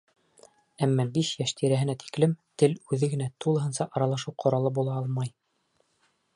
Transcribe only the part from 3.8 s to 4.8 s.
аралашыу ҡоралы